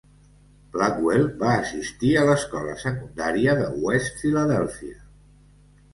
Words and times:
Blackwell 0.75 1.27
va 1.43 1.51
assistir 1.65 2.09
a 2.21 2.25
l'escola 2.29 2.75
secundària 2.85 3.55
de 3.61 3.69
West 3.85 4.21
Philadelphia. 4.27 4.99